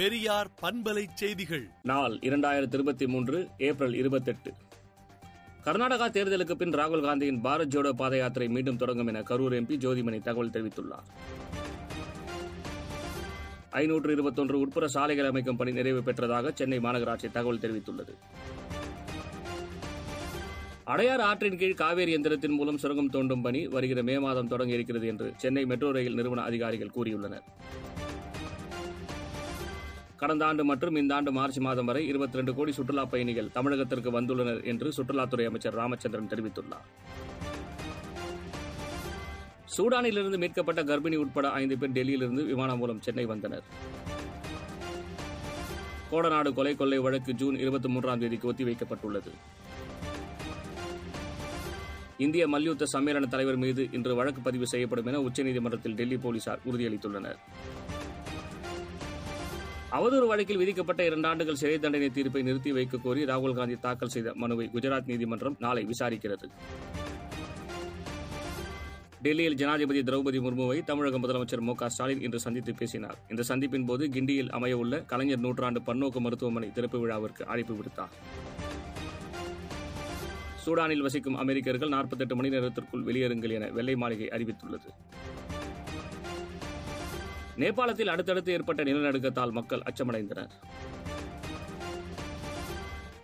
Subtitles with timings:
[0.00, 1.70] பெரியார் பண்பலை செய்திகள்.
[1.82, 4.52] நாள் இரண்டாயிரத்தி இருபத்தி மூன்று ஏப்ரல் இருபத்தெட்டு.
[5.64, 10.20] கர்நாடகா தேர்தலுக்கு பின் ராகுல் காந்தியின் பாரத் ஜோடோ பாத யாத்திரை மீண்டும் தொடங்கும் என கரூர் எம்பி ஜோதிமணி
[10.20, 11.08] தகவல் தெரிவித்துள்ளார்.
[13.70, 18.14] ஐநூற்று இருபத்தொன்று உட்புற சாலைகள் அமைக்கும் பணி நிறைவு பெற்றதாக சென்னை மாநகராட்சி தகவல் தெரிவித்துள்ளது.
[20.86, 25.32] அடையாறு ஆற்றின் கீழ் காவேரி எந்திரத்தின் மூலம் சுரங்கம் தோண்டும் பணி வருகிற மே மாதம் தொடங்க இருக்கிறது என்று
[25.36, 27.42] சென்னை மெட்ரோ ரயில் நிறுவன அதிகாரிகள் கூறியுள்ளனர்.
[30.20, 34.60] கடந்த ஆண்டு மற்றும் இந்த ஆண்டு மார்ச் மாதம் வரை இருபத்தி ரெண்டு கோடி சுற்றுலா பயணிகள் தமிழகத்திற்கு வந்துள்ளனர்
[34.70, 36.86] என்று சுற்றுலாத்துறை அமைச்சர் ராமச்சந்திரன் தெரிவித்துள்ளார்.
[39.74, 43.66] சூடானிலிருந்து மீட்கப்பட்ட கர்ப்பிணி உட்பட ஐந்து பேர் டெல்லியிலிருந்து விமானம் மூலம் சென்னை வந்தனர்.
[46.10, 49.32] கோடநாடு கொலை கொள்ளை வழக்கு ஜூன் இருபத்தி மூன்றாம் தேதிக்கு ஒத்திவைக்கப்பட்டுள்ளது.
[52.26, 57.40] இந்திய மல்யுத்த சம்மேளன தலைவர் மீது இன்று வழக்கு பதிவு செய்யப்படும் என உச்சநீதிமன்றத்தில் டெல்லி போலீசார் உறுதியளித்துள்ளனர்.
[59.96, 64.32] அவதூறு வழக்கில் விதிக்கப்பட்ட இரண்டு ஆண்டுகள் சிறை தண்டனை தீர்ப்பை நிறுத்தி வைக்க கோரி ராகுல் காந்தி தாக்கல் செய்த
[64.34, 66.46] மனுவை குஜராத் நீதிமன்றம் நாளை விசாரிக்கிறது.
[69.22, 73.18] டெல்லியில் ஜனாதிபதி திரௌபதி முர்முவை தமிழக முதலமைச்சர் மு க ஸ்டாலின் இன்று சந்தித்து பேசினார்.
[73.28, 78.14] இந்த சந்திப்பின் போது கிண்டியில் அமையவுள்ள கலைஞர் நூற்றாண்டு பன்னோக்கு மருத்துவமனை திறப்பு விழாவிற்கு அழைப்பு விடுத்தார்.
[80.64, 84.88] சூடானில் வசிக்கும் அமெரிக்கர்கள் நாற்பத்தெட்டு மணி நேரத்திற்குள் வெளியேறுங்கள் என வெள்ளை மாளிகை அறிவித்துள்ளது.
[87.60, 90.52] நேபாளத்தில் அடுத்தடுத்து ஏற்பட்ட நிலநடுக்கத்தால் மக்கள் அச்சமடைந்தனர்.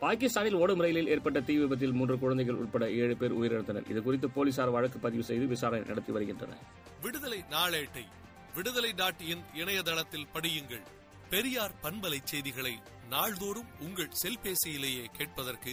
[0.00, 3.86] பாகிஸ்தானில் ஓடும் ரயிலில் ஏற்பட்ட தீ விபத்தில் மூன்று குழந்தைகள் உட்பட ஏழு பேர் உயிரிழந்தனர்.
[3.92, 6.62] இதுகுறித்து போலீசார் வழக்கு பதிவு செய்து விசாரணை நடத்தி வருகின்றனர்.
[7.02, 8.04] விடுதலை நாளேட்டை
[8.54, 10.84] விடுதலை டாட் இன் இணையதளத்தில் படியுங்கள்.
[11.30, 12.74] பெரியார் பண்பலை செய்திகளை
[13.08, 15.72] நாள்தோறும் உங்கள் செல்பேசியிலேயே கேட்பதற்கு